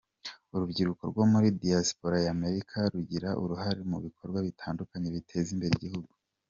Urubyiruko 0.55 1.01
rwo 1.11 1.23
muri 1.33 1.47
Diaspora 1.61 2.15
ya 2.25 2.31
Amerika 2.37 2.77
rugira 2.93 3.29
uruhare 3.41 3.81
mu 3.91 3.97
bikorwa 4.05 4.39
bitandukanye 4.47 5.07
biteza 5.15 5.49
imbere 5.55 5.73
igihugu. 5.75 6.09